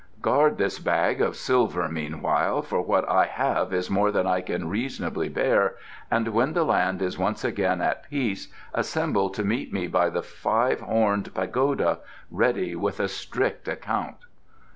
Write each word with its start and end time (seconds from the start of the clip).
Guard 0.19 0.57
this 0.57 0.79
bag 0.79 1.21
of 1.21 1.35
silver 1.35 1.87
meanwhile, 1.87 2.63
for 2.63 2.81
what 2.81 3.07
I 3.07 3.25
have 3.27 3.71
is 3.71 3.87
more 3.87 4.09
than 4.11 4.25
I 4.25 4.41
can 4.41 4.67
reasonably 4.67 5.29
bear, 5.29 5.75
and 6.09 6.29
when 6.29 6.53
the 6.53 6.63
land 6.63 7.03
is 7.03 7.19
once 7.19 7.43
again 7.43 7.81
at 7.81 8.09
peace, 8.09 8.47
assemble 8.73 9.29
to 9.29 9.43
meet 9.43 9.71
me 9.71 9.85
by 9.85 10.09
the 10.09 10.23
Five 10.23 10.79
Horned 10.81 11.35
Pagoda, 11.35 11.99
ready 12.31 12.75
with 12.75 12.99
a 12.99 13.07
strict 13.07 13.67
account." 13.67 14.17